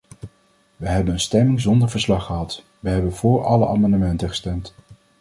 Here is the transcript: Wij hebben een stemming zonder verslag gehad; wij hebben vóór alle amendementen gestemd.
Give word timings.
Wij 0.77 0.93
hebben 0.93 1.13
een 1.13 1.19
stemming 1.19 1.61
zonder 1.61 1.89
verslag 1.89 2.25
gehad; 2.25 2.63
wij 2.79 2.93
hebben 2.93 3.13
vóór 3.15 3.43
alle 3.45 3.67
amendementen 3.67 4.29
gestemd. 4.29 4.73